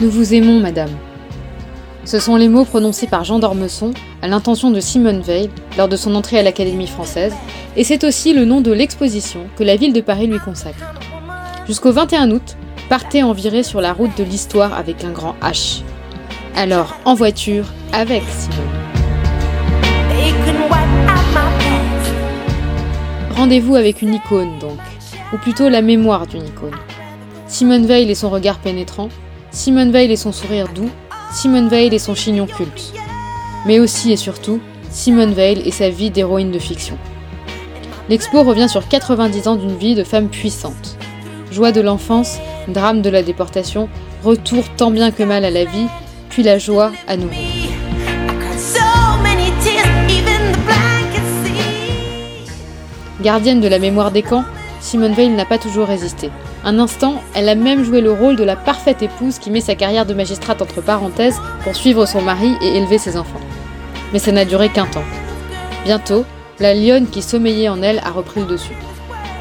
[0.00, 0.90] Nous vous aimons, madame.
[2.04, 3.92] Ce sont les mots prononcés par Jean d'Ormesson
[4.22, 7.34] à l'intention de Simone Veil lors de son entrée à l'Académie française,
[7.76, 10.94] et c'est aussi le nom de l'exposition que la ville de Paris lui consacre.
[11.66, 12.56] Jusqu'au 21 août,
[12.88, 15.82] partez en virée sur la route de l'histoire avec un grand H.
[16.54, 18.58] Alors, en voiture, avec Simone.
[23.34, 24.78] Rendez-vous avec une icône donc,
[25.32, 26.76] ou plutôt la mémoire d'une icône.
[27.46, 29.08] Simone Veil et son regard pénétrant,
[29.50, 30.90] Simone Veil et son sourire doux,
[31.32, 32.92] Simone Veil et son chignon culte.
[33.66, 34.60] Mais aussi et surtout,
[34.90, 36.98] Simone Veil et sa vie d'héroïne de fiction.
[38.08, 40.96] L'expo revient sur 90 ans d'une vie de femme puissante.
[41.50, 42.38] Joie de l'enfance,
[42.68, 43.88] drame de la déportation,
[44.24, 45.86] retour tant bien que mal à la vie,
[46.30, 47.34] puis la joie à nouveau.
[53.20, 54.44] Gardienne de la mémoire des camps,
[54.80, 56.30] Simone Veil n'a pas toujours résisté.
[56.64, 59.74] Un instant, elle a même joué le rôle de la parfaite épouse qui met sa
[59.74, 63.40] carrière de magistrate entre parenthèses pour suivre son mari et élever ses enfants.
[64.12, 65.04] Mais ça n'a duré qu'un temps.
[65.84, 66.24] Bientôt,
[66.60, 68.76] la lionne qui sommeillait en elle a repris le dessus.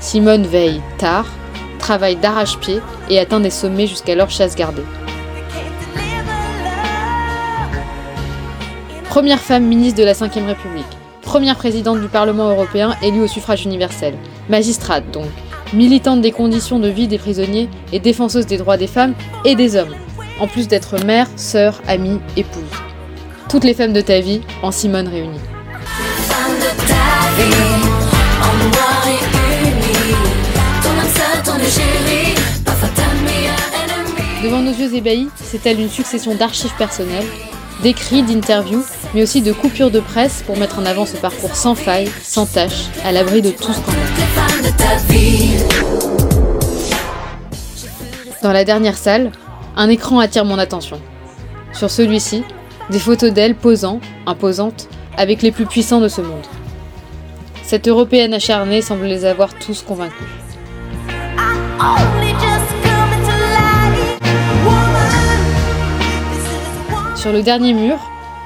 [0.00, 1.26] Simone veille tard,
[1.78, 4.84] travaille d'arrache-pied et atteint des sommets jusqu'à leur chasse gardée.
[9.08, 10.86] Première femme ministre de la Ve République,
[11.22, 14.14] première présidente du Parlement européen élue au suffrage universel,
[14.50, 15.28] magistrate donc,
[15.72, 19.76] militante des conditions de vie des prisonniers et défenseuse des droits des femmes et des
[19.76, 19.94] hommes,
[20.40, 22.62] en plus d'être mère, sœur, amie, épouse.
[23.48, 25.40] Toutes les femmes de ta vie en Simone réunie.
[34.42, 37.26] Devant nos yeux ébahis, c'est elle une succession d'archives personnelles,
[37.82, 38.84] d'écrits, d'interviews,
[39.14, 42.46] mais aussi de coupures de presse pour mettre en avant ce parcours sans faille, sans
[42.46, 44.00] tâche, à l'abri de tout scandale.
[48.42, 49.32] Dans la dernière salle,
[49.76, 51.00] un écran attire mon attention.
[51.72, 52.44] Sur celui-ci,
[52.90, 56.46] des photos d'elle posant, imposantes, avec les plus puissants de ce monde.
[57.62, 60.26] Cette européenne acharnée semble les avoir tous convaincus.
[67.22, 67.98] Sur le dernier mur,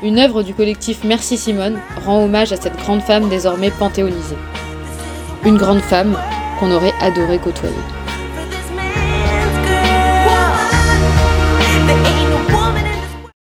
[0.00, 4.36] une œuvre du collectif Merci Simone rend hommage à cette grande femme désormais panthéonisée.
[5.44, 6.16] Une grande femme
[6.60, 7.74] qu'on aurait adoré côtoyer.